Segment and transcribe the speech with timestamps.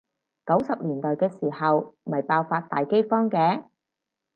[0.47, 3.65] 九十年代嘅時候咪爆發大饑荒嘅？